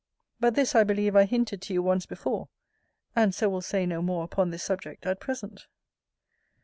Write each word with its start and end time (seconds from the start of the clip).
But 0.39 0.55
this 0.55 0.73
I 0.73 0.83
believe 0.83 1.15
I 1.15 1.25
hinted 1.25 1.61
to 1.61 1.75
you 1.75 1.83
once 1.83 2.07
before; 2.07 2.49
and 3.15 3.35
so 3.35 3.49
will 3.49 3.61
say 3.61 3.85
no 3.85 4.01
more 4.01 4.23
upon 4.23 4.49
this 4.49 4.63
subject 4.63 5.05
at 5.05 5.19
present. 5.19 5.67